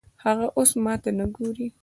[0.23, 1.67] هغه اوس ماته نه ګوري